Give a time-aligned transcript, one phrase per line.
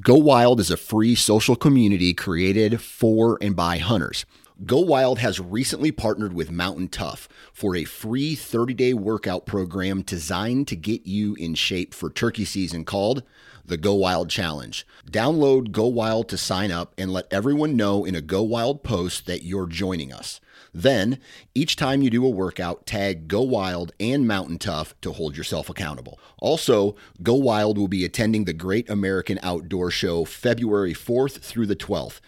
[0.00, 4.26] Go Wild is a free social community created for and by hunters.
[4.62, 10.02] Go Wild has recently partnered with Mountain Tough for a free 30 day workout program
[10.02, 13.24] designed to get you in shape for turkey season called
[13.66, 14.86] the Go Wild Challenge.
[15.10, 19.26] Download Go Wild to sign up and let everyone know in a Go Wild post
[19.26, 20.40] that you're joining us.
[20.72, 21.18] Then,
[21.56, 25.68] each time you do a workout, tag Go Wild and Mountain Tough to hold yourself
[25.68, 26.20] accountable.
[26.38, 26.94] Also,
[27.24, 32.20] Go Wild will be attending the Great American Outdoor Show February 4th through the 12th.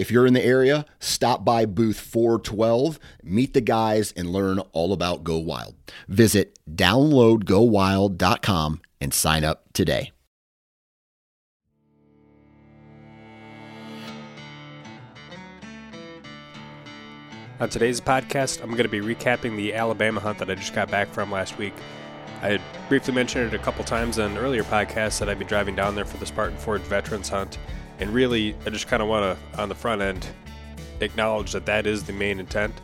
[0.00, 4.94] If you're in the area, stop by booth 412, meet the guys, and learn all
[4.94, 5.74] about Go Wild.
[6.08, 10.12] Visit downloadgowild.com and sign up today.
[17.60, 20.90] On today's podcast, I'm going to be recapping the Alabama hunt that I just got
[20.90, 21.74] back from last week.
[22.40, 22.58] I
[22.88, 26.06] briefly mentioned it a couple times on earlier podcasts that I'd be driving down there
[26.06, 27.58] for the Spartan Forge Veterans Hunt.
[28.00, 30.26] And really, I just kind of want to, on the front end,
[31.00, 32.74] acknowledge that that is the main intent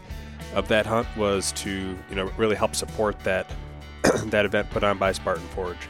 [0.54, 3.50] of that hunt was to, you know, really help support that
[4.26, 5.88] that event put on by Spartan Forge.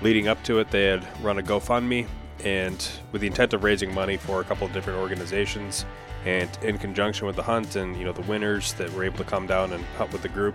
[0.00, 2.06] Leading up to it, they had run a GoFundMe,
[2.44, 5.84] and with the intent of raising money for a couple of different organizations
[6.24, 9.24] and in conjunction with the hunt and you know the winners that were able to
[9.24, 10.54] come down and hunt with the group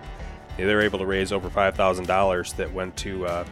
[0.56, 3.44] they were able to raise over $5000 that went to uh,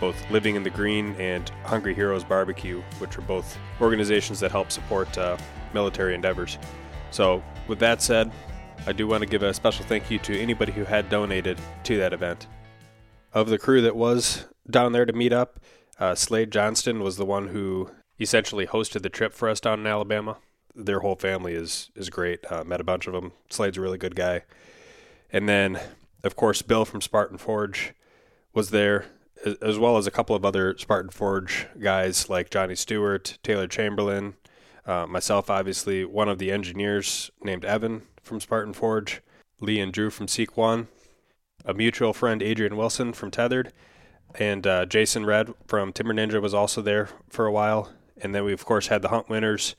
[0.00, 4.70] both living in the green and hungry heroes barbecue which are both organizations that help
[4.70, 5.36] support uh,
[5.74, 6.58] military endeavors
[7.10, 8.30] so with that said
[8.86, 11.96] i do want to give a special thank you to anybody who had donated to
[11.96, 12.46] that event
[13.32, 15.60] of the crew that was down there to meet up
[15.98, 19.86] uh, slade johnston was the one who essentially hosted the trip for us down in
[19.86, 20.36] alabama
[20.76, 22.40] their whole family is is great.
[22.50, 23.32] Uh, met a bunch of them.
[23.48, 24.42] Slade's a really good guy.
[25.32, 25.80] And then,
[26.22, 27.94] of course, Bill from Spartan Forge
[28.52, 29.06] was there,
[29.60, 34.34] as well as a couple of other Spartan Forge guys like Johnny Stewart, Taylor Chamberlain,
[34.86, 39.20] uh, myself, obviously, one of the engineers named Evan from Spartan Forge,
[39.60, 40.88] Lee and Drew from Seek One,
[41.64, 43.72] a mutual friend, Adrian Wilson from Tethered,
[44.38, 47.90] and uh, Jason Red from Timber Ninja was also there for a while.
[48.20, 49.74] And then we, of course, had the hunt winners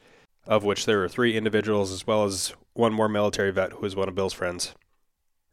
[0.47, 3.95] of which there were three individuals as well as one more military vet who was
[3.95, 4.73] one of Bill's friends.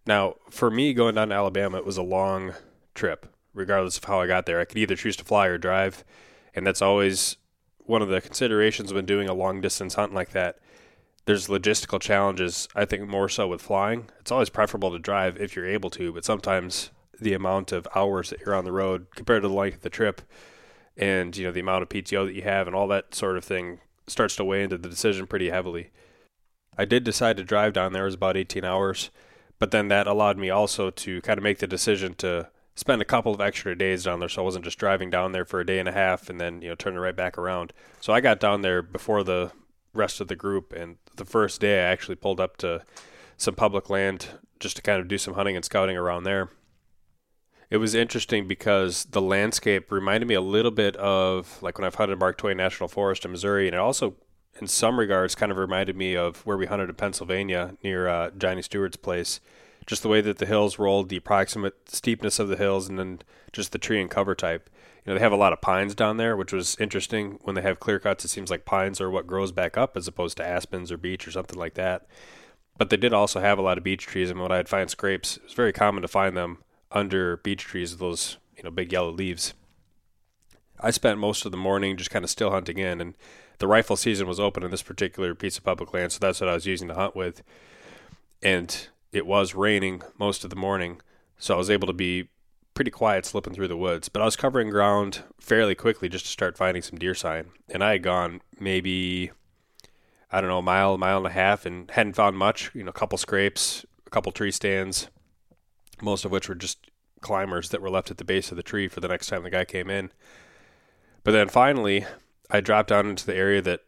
[0.06, 2.54] Now, for me going down to Alabama, it was a long
[2.94, 4.60] trip, regardless of how I got there.
[4.60, 6.04] I could either choose to fly or drive,
[6.54, 7.36] and that's always
[7.78, 10.58] one of the considerations when doing a long distance hunt like that.
[11.26, 14.10] There's logistical challenges, I think, more so with flying.
[14.20, 18.30] It's always preferable to drive if you're able to, but sometimes the amount of hours
[18.30, 20.20] that you're on the road compared to the length of the trip
[20.96, 23.44] and you know the amount of PTO that you have and all that sort of
[23.44, 25.90] thing starts to weigh into the decision pretty heavily.
[26.76, 28.02] I did decide to drive down there.
[28.02, 29.10] It was about 18 hours,
[29.58, 33.04] but then that allowed me also to kind of make the decision to spend a
[33.04, 35.66] couple of extra days down there, so I wasn't just driving down there for a
[35.66, 37.72] day and a half and then you know turning right back around.
[38.00, 39.52] So I got down there before the
[39.92, 42.82] rest of the group, and the first day I actually pulled up to
[43.36, 44.28] some public land
[44.60, 46.50] just to kind of do some hunting and scouting around there
[47.70, 51.96] it was interesting because the landscape reminded me a little bit of like when I've
[51.96, 54.14] hunted Mark Twain National Forest in Missouri, and it also,
[54.60, 58.30] in some regards, kind of reminded me of where we hunted in Pennsylvania near uh,
[58.30, 59.40] Johnny Stewart's place.
[59.86, 63.20] Just the way that the hills rolled, the approximate steepness of the hills, and then
[63.52, 64.70] just the tree and cover type.
[65.04, 67.38] You know, they have a lot of pines down there, which was interesting.
[67.42, 70.08] When they have clear cuts, it seems like pines are what grows back up as
[70.08, 72.06] opposed to aspens or beech or something like that.
[72.78, 75.36] But they did also have a lot of beech trees, and when I'd find scrapes,
[75.36, 76.58] it was very common to find them
[76.90, 79.52] under beech trees with those you know big yellow leaves.
[80.80, 83.14] I spent most of the morning just kind of still hunting in, and
[83.58, 86.50] the rifle season was open in this particular piece of public land, so that's what
[86.50, 87.42] I was using to hunt with.
[88.42, 91.00] And it was raining most of the morning,
[91.38, 92.28] so I was able to be
[92.74, 94.08] pretty quiet slipping through the woods.
[94.08, 97.82] But I was covering ground fairly quickly just to start finding some deer sign, and
[97.82, 99.30] I had gone maybe
[100.30, 102.70] I don't know a mile, mile and a half, and hadn't found much.
[102.74, 105.08] You know, a couple scrapes, a couple tree stands,
[106.02, 108.88] most of which were just climbers that were left at the base of the tree
[108.88, 110.10] for the next time the guy came in.
[111.22, 112.04] But then finally,
[112.50, 113.80] I dropped down into the area that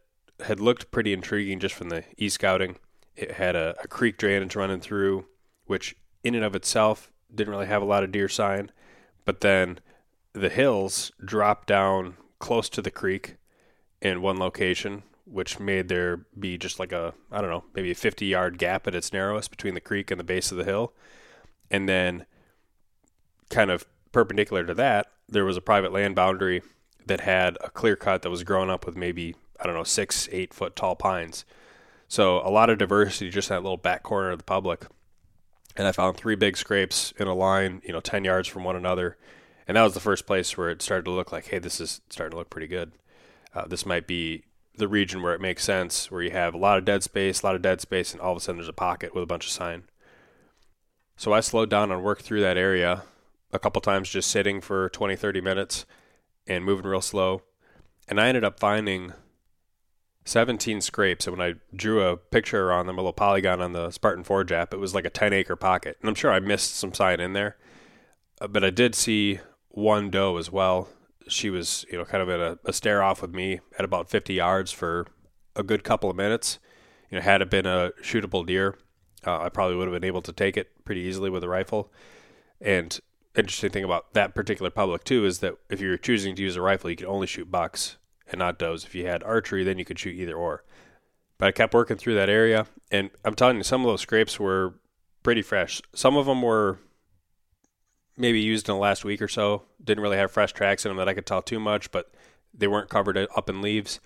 [0.44, 2.76] had looked pretty intriguing just from the e scouting.
[3.16, 5.26] It had a, a creek drainage running through,
[5.64, 8.70] which in and of itself didn't really have a lot of deer sign.
[9.24, 9.80] But then
[10.32, 13.36] the hills dropped down close to the creek
[14.02, 17.94] in one location, which made there be just like a, I don't know, maybe a
[17.94, 20.92] 50 yard gap at its narrowest between the creek and the base of the hill
[21.70, 22.26] and then
[23.50, 26.62] kind of perpendicular to that, there was a private land boundary
[27.06, 30.28] that had a clear cut that was grown up with maybe I don't know six,
[30.32, 31.44] eight foot tall pines.
[32.08, 34.86] So a lot of diversity just in that little back corner of the public.
[35.76, 38.76] And I found three big scrapes in a line, you know, ten yards from one
[38.76, 39.18] another,
[39.66, 42.00] and that was the first place where it started to look like, hey, this is
[42.08, 42.92] starting to look pretty good.
[43.54, 44.44] uh, this might be
[44.76, 47.46] the region where it makes sense, where you have a lot of dead space, a
[47.46, 49.46] lot of dead space, and all of a sudden there's a pocket with a bunch
[49.46, 49.84] of sign.
[51.16, 53.04] So I slowed down and worked through that area
[53.52, 55.86] a couple times, just sitting for 20, 30 minutes
[56.46, 57.42] and moving real slow.
[58.06, 59.14] And I ended up finding
[60.26, 61.26] 17 scrapes.
[61.26, 64.52] And when I drew a picture on them, a little polygon on the Spartan Forge
[64.52, 65.96] app, it was like a 10 acre pocket.
[66.00, 67.56] And I'm sure I missed some sign in there.
[68.40, 70.88] Uh, but I did see one doe as well.
[71.28, 74.10] She was, you know, kind of in a, a stare off with me at about
[74.10, 75.06] 50 yards for
[75.54, 76.58] a good couple of minutes.
[77.10, 78.76] You know, had it been a shootable deer,
[79.24, 81.92] uh, I probably would have been able to take it pretty easily with a rifle.
[82.60, 82.98] And
[83.36, 86.62] interesting thing about that particular public too is that if you're choosing to use a
[86.62, 87.96] rifle, you can only shoot bucks
[88.30, 88.84] and not does.
[88.84, 90.64] If you had archery, then you could shoot either or.
[91.38, 94.40] But I kept working through that area, and I'm telling you, some of those scrapes
[94.40, 94.74] were
[95.22, 95.82] pretty fresh.
[95.94, 96.78] Some of them were
[98.16, 99.62] maybe used in the last week or so.
[99.82, 102.12] Didn't really have fresh tracks in them that I could tell too much, but
[102.54, 104.00] they weren't covered up in leaves.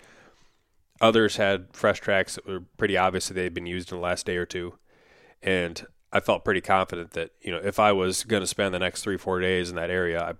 [0.99, 4.25] Others had fresh tracks that were pretty obvious that they'd been used in the last
[4.25, 4.77] day or two.
[5.41, 8.79] And I felt pretty confident that, you know, if I was going to spend the
[8.79, 10.39] next three, four days in that area, I'm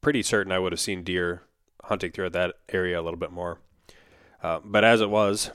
[0.00, 1.42] pretty certain I would have seen deer
[1.84, 3.58] hunting throughout that area a little bit more.
[4.42, 5.50] Uh, but as it was,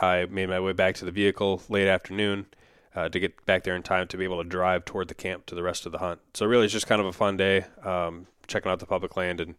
[0.00, 2.46] I made my way back to the vehicle late afternoon
[2.94, 5.46] uh, to get back there in time to be able to drive toward the camp
[5.46, 6.20] to the rest of the hunt.
[6.34, 9.40] So really, it's just kind of a fun day, um, checking out the public land
[9.40, 9.54] and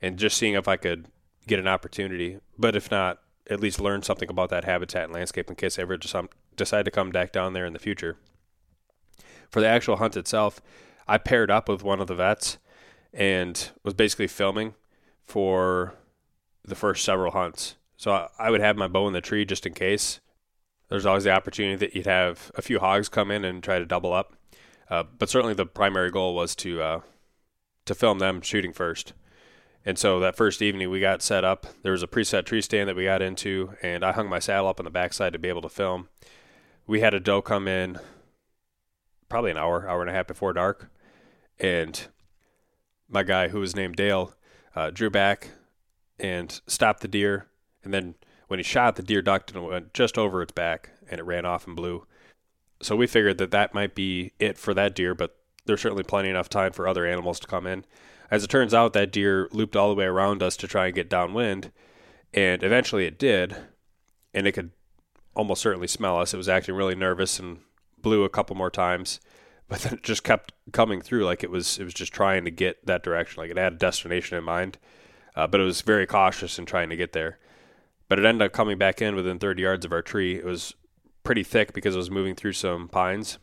[0.00, 1.06] and just seeing if I could
[1.46, 2.38] get an opportunity.
[2.56, 3.18] But if not,
[3.50, 6.90] at least learn something about that habitat and landscape in case I ever decide to
[6.90, 8.16] come back down there in the future.
[9.50, 10.60] For the actual hunt itself,
[11.08, 12.58] I paired up with one of the vets
[13.12, 14.74] and was basically filming
[15.28, 15.94] for
[16.64, 17.76] the first several hunts.
[17.96, 20.20] So I would have my bow in the tree just in case.
[20.88, 23.84] There's always the opportunity that you'd have a few hogs come in and try to
[23.84, 24.34] double up.
[24.88, 27.00] Uh, but certainly the primary goal was to uh,
[27.84, 29.12] to film them shooting first.
[29.84, 31.66] And so that first evening we got set up.
[31.82, 34.68] There was a preset tree stand that we got into, and I hung my saddle
[34.68, 36.08] up on the backside to be able to film.
[36.86, 37.98] We had a doe come in
[39.28, 40.90] probably an hour, hour and a half before dark,
[41.58, 42.06] and
[43.08, 44.34] my guy who was named Dale
[44.74, 45.50] uh, drew back
[46.18, 47.46] and stopped the deer.
[47.84, 48.14] And then
[48.48, 51.46] when he shot, the deer ducked and went just over its back and it ran
[51.46, 52.06] off and blew.
[52.80, 55.36] So we figured that that might be it for that deer, but
[55.66, 57.84] there's certainly plenty enough time for other animals to come in.
[58.30, 60.94] As it turns out, that deer looped all the way around us to try and
[60.94, 61.72] get downwind,
[62.34, 63.56] and eventually it did,
[64.34, 64.70] and it could
[65.34, 66.34] almost certainly smell us.
[66.34, 67.60] It was acting really nervous and
[68.00, 69.18] blew a couple more times
[69.68, 72.50] but then it just kept coming through like it was it was just trying to
[72.50, 74.78] get that direction like it had a destination in mind
[75.38, 77.38] uh, but it was very cautious in trying to get there.
[78.08, 80.34] But it ended up coming back in within 30 yards of our tree.
[80.34, 80.74] It was
[81.22, 83.38] pretty thick because it was moving through some pines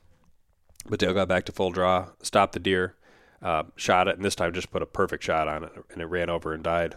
[0.88, 2.96] but dale got back to full draw stopped the deer
[3.42, 6.06] uh, shot it and this time just put a perfect shot on it and it
[6.06, 6.96] ran over and died.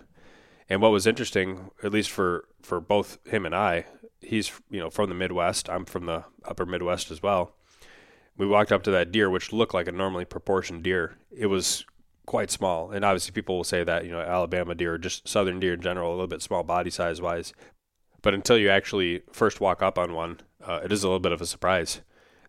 [0.68, 3.84] And what was interesting at least for for both him and i
[4.20, 5.68] he's you know from the midwest.
[5.68, 7.54] I'm from the upper midwest as well
[8.38, 11.16] we walked up to that deer, which looked like a normally proportioned deer.
[11.30, 11.84] It was
[12.24, 15.74] quite small, and obviously people will say that you know Alabama deer, just southern deer
[15.74, 17.52] in general, a little bit small body size wise.
[18.22, 21.32] But until you actually first walk up on one, uh, it is a little bit
[21.32, 22.00] of a surprise.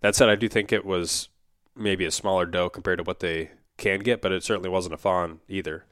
[0.01, 1.29] That said, I do think it was
[1.75, 4.97] maybe a smaller doe compared to what they can get, but it certainly wasn't a
[4.97, 5.85] fawn either.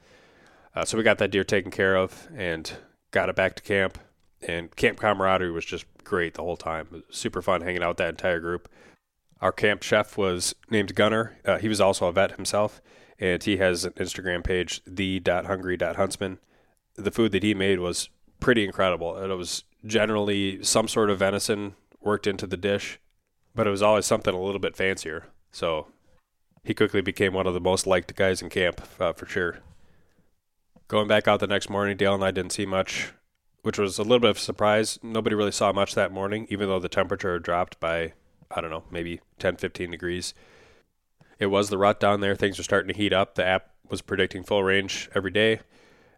[0.76, 2.74] Uh, so we got that deer taken care of and
[3.12, 3.98] got it back to camp.
[4.42, 7.04] And camp camaraderie was just great the whole time.
[7.10, 8.70] super fun hanging out with that entire group.
[9.42, 11.38] Our camp chef was named Gunner.
[11.46, 12.82] Uh, he was also a vet himself,
[13.20, 16.40] and he has an Instagram page, the.hungry.huntsman.
[16.96, 19.18] The food that he made was pretty incredible.
[19.18, 23.00] It was generally some sort of venison worked into the dish,
[23.54, 25.28] but it was always something a little bit fancier.
[25.52, 25.88] So
[26.64, 29.60] he quickly became one of the most liked guys in camp uh, for sure.
[30.88, 33.12] Going back out the next morning, Dale and I didn't see much,
[33.62, 34.98] which was a little bit of a surprise.
[35.04, 38.14] Nobody really saw much that morning, even though the temperature dropped by
[38.52, 40.34] I don't know, maybe 10, 15 degrees.
[41.40, 42.36] It was the rut down there.
[42.36, 43.36] Things were starting to heat up.
[43.36, 45.60] The app was predicting full range every day.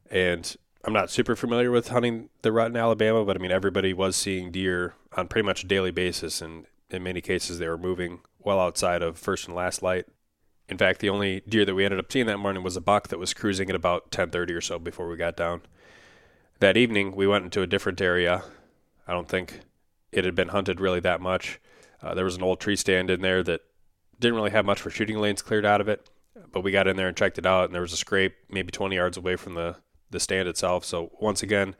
[0.09, 3.93] And I'm not super familiar with hunting the rut in Alabama, but I mean, everybody
[3.93, 6.41] was seeing deer on pretty much a daily basis.
[6.41, 10.05] And in many cases, they were moving well outside of first and last light.
[10.69, 13.07] In fact, the only deer that we ended up seeing that morning was a buck
[13.09, 15.61] that was cruising at about 10:30 or so before we got down.
[16.59, 18.43] That evening, we went into a different area.
[19.07, 19.61] I don't think
[20.11, 21.59] it had been hunted really that much.
[22.01, 23.61] Uh, there was an old tree stand in there that
[24.19, 26.09] didn't really have much for shooting lanes cleared out of it,
[26.51, 28.71] but we got in there and checked it out, and there was a scrape maybe
[28.71, 29.75] 20 yards away from the,
[30.09, 30.85] the stand itself.
[30.85, 31.75] So once again,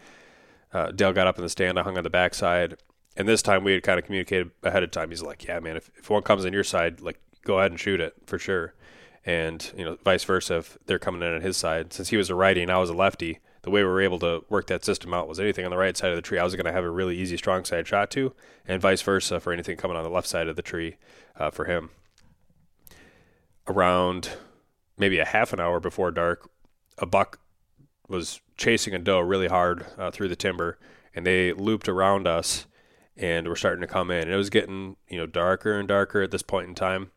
[0.73, 1.79] uh, Dale got up in the stand.
[1.79, 2.77] I hung on the backside,
[3.17, 5.09] and this time we had kind of communicated ahead of time.
[5.09, 7.79] He's like, "Yeah, man, if, if one comes on your side, like go ahead and
[7.79, 8.75] shoot it for sure."
[9.25, 12.29] And you know, vice versa, if they're coming in on his side, since he was
[12.29, 14.85] a righty and I was a lefty, the way we were able to work that
[14.85, 16.71] system out was anything on the right side of the tree, I was going to
[16.71, 18.33] have a really easy strong side shot to,
[18.67, 20.95] and vice versa for anything coming on the left side of the tree
[21.37, 21.89] uh, for him.
[23.67, 24.31] Around
[24.97, 26.49] maybe a half an hour before dark,
[26.97, 27.39] a buck
[28.07, 30.79] was chasing a doe really hard uh, through the timber,
[31.13, 32.65] and they looped around us
[33.15, 34.23] and were starting to come in.
[34.23, 37.11] And it was getting you know darker and darker at this point in time.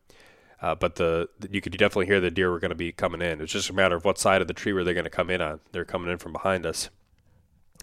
[0.63, 3.41] Uh, but the you could definitely hear the deer were going to be coming in.
[3.41, 5.29] It's just a matter of what side of the tree were they going to come
[5.29, 5.59] in on.
[5.73, 6.89] They're coming in from behind us,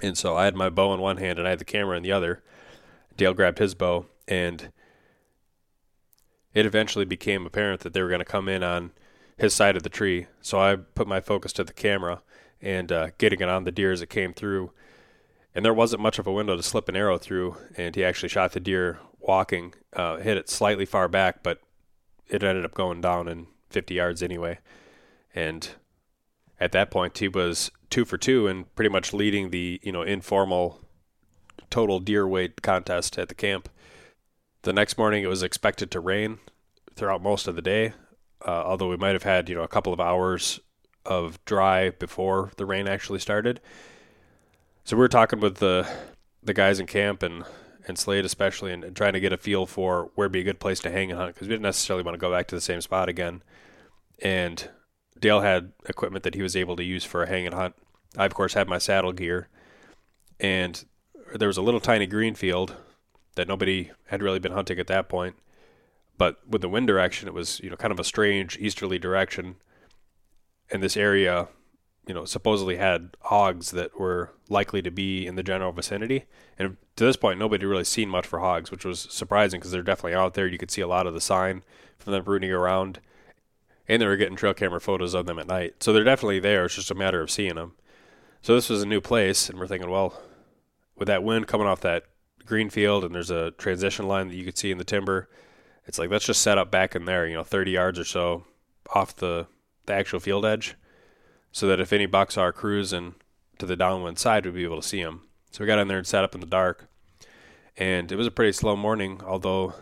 [0.01, 2.03] and so I had my bow in one hand and I had the camera in
[2.03, 2.43] the other.
[3.19, 4.73] Dale grabbed his bow, and
[6.55, 8.93] it eventually became apparent that they were going to come in on
[9.37, 10.27] his side of the tree.
[10.41, 12.23] So I put my focus to the camera
[12.63, 14.73] and uh, getting it on the deer as it came through.
[15.55, 18.31] And there wasn't much of a window to slip an arrow through, and he actually
[18.31, 21.61] shot the deer walking, uh, hit it slightly far back, but
[22.31, 24.59] it ended up going down in 50 yards anyway.
[25.35, 25.69] And
[26.59, 30.03] at that point, he was two for two and pretty much leading the you know
[30.03, 30.81] informal
[31.69, 33.69] total deer weight contest at the camp.
[34.63, 36.39] The next morning, it was expected to rain
[36.95, 37.95] throughout most of the day,
[38.47, 40.61] uh, although we might have had you know a couple of hours
[41.07, 43.61] of dry before the rain actually started.
[44.85, 45.89] So we were talking with the
[46.43, 47.45] the guys in camp and
[47.87, 50.61] and Slade especially, and, and trying to get a feel for where'd be a good
[50.61, 52.61] place to hang and hunt because we didn't necessarily want to go back to the
[52.61, 53.43] same spot again.
[54.23, 54.69] And
[55.19, 57.75] Dale had equipment that he was able to use for a hang and hunt.
[58.17, 59.49] I of course had my saddle gear,
[60.39, 60.85] and
[61.35, 62.77] there was a little tiny green field
[63.37, 65.37] that nobody had really been hunting at that point.
[66.19, 69.57] But with the wind direction, it was you know kind of a strange easterly direction
[70.71, 71.49] and this area,
[72.11, 76.25] you know, supposedly had hogs that were likely to be in the general vicinity.
[76.59, 79.83] And to this point, nobody really seen much for hogs, which was surprising because they're
[79.85, 80.49] definitely out there.
[80.49, 81.63] You could see a lot of the sign
[82.01, 82.99] from them rooting around,
[83.87, 85.85] and they were getting trail camera photos of them at night.
[85.85, 86.65] So they're definitely there.
[86.65, 87.75] It's just a matter of seeing them.
[88.43, 90.21] So this was a new place, and we're thinking, well,
[90.97, 92.07] with that wind coming off that
[92.45, 95.29] green field, and there's a transition line that you could see in the timber.
[95.87, 98.47] It's like let's just set up back in there, you know, 30 yards or so
[98.97, 99.47] off the
[99.87, 100.75] the actual field edge,
[101.53, 103.15] so that if any bucks are cruising
[103.59, 105.23] to the downwind side, we'd be able to see them.
[105.51, 106.89] So we got in there and sat up in the dark,
[107.77, 109.21] and it was a pretty slow morning.
[109.25, 109.75] Although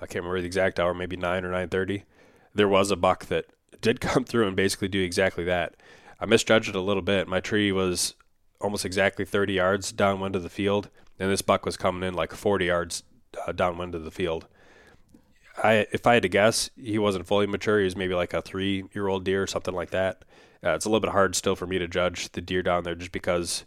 [0.00, 2.04] I can't remember the exact hour, maybe nine or nine thirty.
[2.54, 3.46] There was a buck that
[3.80, 5.76] did come through and basically do exactly that.
[6.20, 7.26] I misjudged it a little bit.
[7.26, 8.14] My tree was
[8.60, 10.88] almost exactly 30 yards downwind of the field,
[11.18, 13.02] and this buck was coming in like 40 yards
[13.46, 14.46] uh, downwind of the field.
[15.62, 17.78] I if I had to guess, he wasn't fully mature.
[17.78, 20.24] He was maybe like a three year old deer or something like that.
[20.64, 22.94] Uh, it's a little bit hard still for me to judge the deer down there
[22.94, 23.64] just because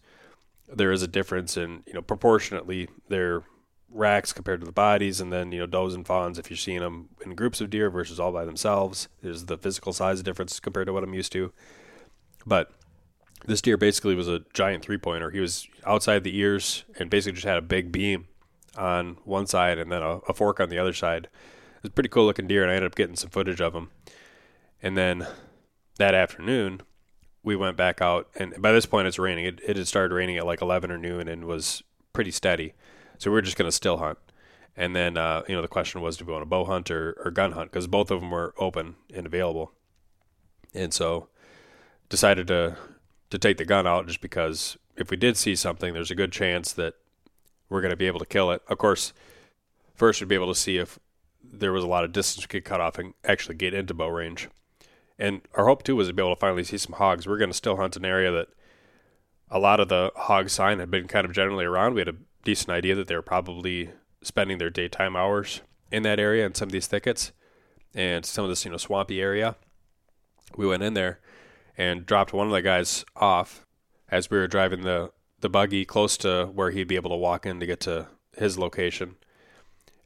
[0.74, 3.44] there is a difference in you know proportionately their
[3.90, 6.80] racks compared to the bodies, and then you know does and fawns if you're seeing
[6.80, 9.08] them in groups of deer versus all by themselves.
[9.22, 11.52] There's the physical size difference compared to what I'm used to,
[12.46, 12.72] but
[13.46, 15.32] this deer basically was a giant three pointer.
[15.32, 18.28] He was outside the ears and basically just had a big beam
[18.78, 21.94] on one side and then a, a fork on the other side It was a
[21.94, 23.90] pretty cool looking deer, and I ended up getting some footage of him.
[24.82, 25.28] And then
[25.98, 26.82] that afternoon,
[27.44, 29.46] we went back out, and by this point, it's raining.
[29.46, 31.84] It, it had started raining at like 11 or noon and was
[32.14, 32.74] pretty steady.
[33.18, 34.18] So we were just going to still hunt.
[34.76, 37.16] And then, uh, you know, the question was do we want to bow hunt or,
[37.24, 37.72] or gun hunt?
[37.72, 39.72] Because both of them were open and available.
[40.74, 41.30] And so
[42.10, 42.78] decided to
[43.32, 46.32] to take the gun out just because if we did see something, there's a good
[46.32, 46.94] chance that
[47.70, 48.62] we're going to be able to kill it.
[48.68, 49.14] Of course,
[49.96, 51.00] first we'd be able to see if
[51.44, 54.10] there was a lot of distance we could cut off and actually get into bow
[54.10, 54.48] range.
[55.18, 57.26] And our hope too was to be able to finally see some hogs.
[57.26, 58.50] We are going to still hunt an area that
[59.50, 61.94] a lot of the hog sign had been kind of generally around.
[61.94, 63.92] We had a decent idea that they were probably
[64.22, 67.32] spending their daytime hours in that area and some of these thickets
[67.94, 69.56] and some of this you know swampy area.
[70.58, 71.20] We went in there
[71.78, 73.66] and dropped one of the guys off
[74.10, 77.46] as we were driving the the buggy close to where he'd be able to walk
[77.46, 78.08] in to get to
[78.38, 79.16] his location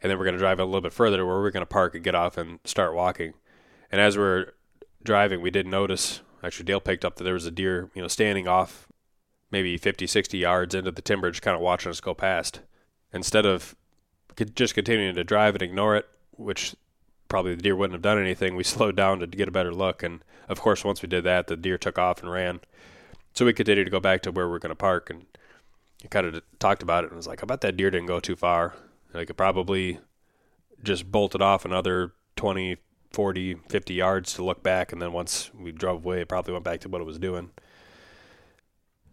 [0.02, 1.68] and then we're going to drive a little bit further to where we're going to
[1.68, 3.34] park and get off and start walking.
[3.92, 4.54] And as we're
[5.04, 8.08] driving, we did notice, actually, Dale picked up that there was a deer, you know,
[8.08, 8.88] standing off
[9.52, 12.62] maybe 50, 60 yards into the timber, just kind of watching us go past.
[13.12, 13.76] Instead of
[14.56, 16.76] just continuing to drive and ignore it, which
[17.28, 20.04] probably the deer wouldn't have done anything, we slowed down to get a better look.
[20.04, 22.60] And of course, once we did that, the deer took off and ran.
[23.34, 25.26] So we continued to go back to where we are going to park and
[26.10, 28.36] kind of talked about it and was like, I bet that deer didn't go too
[28.36, 28.76] far.
[29.14, 30.00] I could probably
[30.84, 32.78] just bolted off another 20,
[33.12, 34.92] 40, 50 yards to look back.
[34.92, 37.52] And then once we drove away, it probably went back to what it was doing.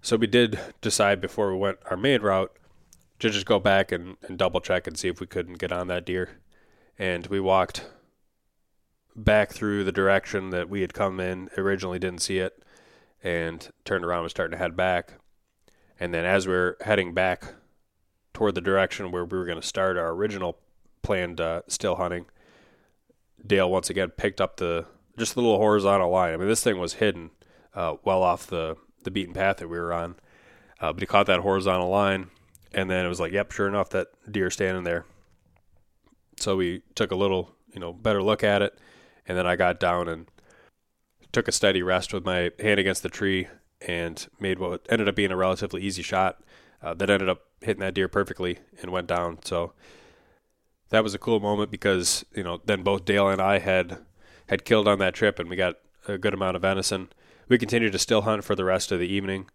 [0.02, 2.52] So we did decide before we went our main route
[3.18, 5.88] to just go back and, and double check and see if we couldn't get on
[5.88, 6.38] that deer.
[6.98, 7.86] And we walked
[9.16, 12.62] back through the direction that we had come in, originally didn't see it,
[13.24, 15.14] and turned around and starting to head back.
[15.98, 17.54] And then as we are heading back
[18.34, 20.58] toward the direction where we were going to start our original
[21.02, 22.26] planned uh, still hunting,
[23.44, 24.86] Dale once again picked up the
[25.18, 26.34] just the little horizontal line.
[26.34, 27.30] I mean, this thing was hidden
[27.74, 30.16] uh, well off the the beaten path that we were on,
[30.80, 32.28] uh, but he caught that horizontal line,
[32.72, 35.04] and then it was like, yep, sure enough, that deer standing there.
[36.38, 38.78] So we took a little, you know, better look at it,
[39.26, 40.26] and then I got down and
[41.32, 43.48] took a steady rest with my hand against the tree
[43.80, 46.42] and made what ended up being a relatively easy shot
[46.82, 49.38] uh, that ended up hitting that deer perfectly and went down.
[49.44, 49.72] So
[50.90, 53.98] that was a cool moment because you know then both Dale and I had
[54.48, 55.76] had killed on that trip and we got
[56.06, 57.08] a good amount of venison.
[57.48, 59.48] We continued to still hunt for the rest of the evening,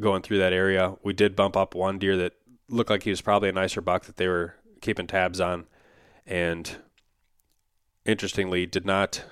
[0.00, 0.96] going through that area.
[1.02, 2.34] We did bump up one deer that
[2.68, 5.66] looked like he was probably a nicer buck that they were keeping tabs on,
[6.26, 6.76] and
[8.04, 9.24] interestingly did not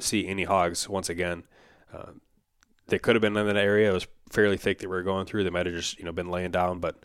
[0.00, 1.44] see any hogs once again.
[1.92, 2.12] Uh,
[2.88, 3.90] they could have been in that area.
[3.90, 5.44] It was fairly thick that we were going through.
[5.44, 7.04] They might have just you know been laying down, but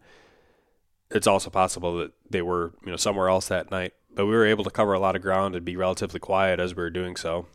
[1.13, 3.93] it's also possible that they were you know somewhere else that night.
[4.15, 6.75] But we were able to cover a lot of ground and be relatively quiet as
[6.75, 7.47] we were doing so.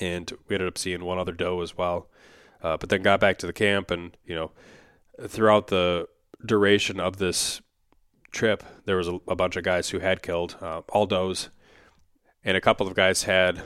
[0.00, 2.08] And we ended up seeing one other doe as well.
[2.62, 4.52] Uh, but then got back to the camp and you know
[5.26, 6.08] throughout the
[6.44, 7.60] duration of this
[8.30, 11.50] trip, there was a, a bunch of guys who had killed uh, all does,
[12.44, 13.62] and a couple of guys had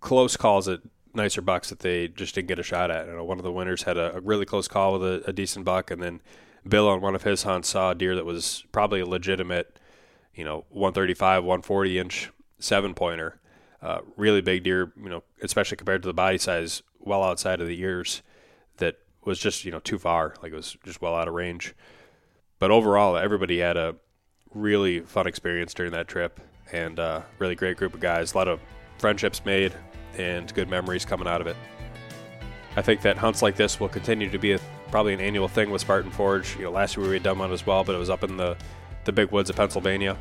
[0.00, 0.80] close calls at
[1.14, 3.06] nicer bucks that they just didn't get a shot at.
[3.06, 5.32] You know, one of the winners had a, a really close call with a, a,
[5.32, 6.20] decent buck, and then
[6.66, 9.78] Bill on one of his hunts saw a deer that was probably a legitimate,
[10.34, 13.40] you know, 135, 140 inch seven pointer.
[13.82, 17.66] Uh, really big deer, you know, especially compared to the body size, well outside of
[17.66, 18.22] the ears,
[18.78, 20.34] that was just, you know, too far.
[20.42, 21.74] Like it was just well out of range.
[22.58, 23.96] But overall, everybody had a
[24.54, 26.40] really fun experience during that trip
[26.72, 28.32] and uh, really great group of guys.
[28.32, 28.60] A lot of
[28.98, 29.74] friendships made,
[30.16, 31.56] and good memories coming out of it.
[32.76, 35.70] I think that hunts like this will continue to be a, probably an annual thing
[35.70, 36.56] with Spartan Forge.
[36.56, 38.36] You know, last year we had done one as well, but it was up in
[38.36, 38.56] the
[39.04, 40.16] the big woods of Pennsylvania,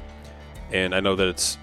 [0.71, 1.57] and I know that it's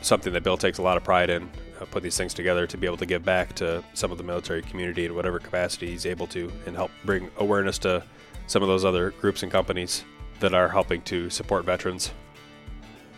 [0.00, 1.50] something that Bill takes a lot of pride in.
[1.78, 4.24] Uh, put these things together to be able to give back to some of the
[4.24, 8.02] military community in whatever capacity he's able to, and help bring awareness to
[8.46, 10.04] some of those other groups and companies
[10.40, 12.10] that are helping to support veterans.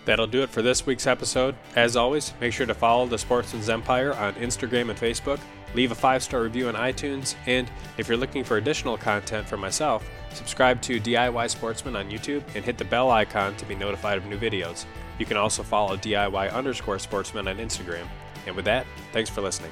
[0.05, 1.55] That'll do it for this week's episode.
[1.77, 5.41] As always, make sure to follow the Sportsman's Empire on Instagram and Facebook,
[5.75, 9.61] leave a five star review on iTunes, and if you're looking for additional content from
[9.61, 14.19] myself, subscribe to DIY Sportsman on YouTube and hit the bell icon to be notified
[14.19, 14.85] of new videos.
[15.19, 18.07] You can also follow DIY underscore sportsman on Instagram.
[18.47, 19.71] And with that, thanks for listening.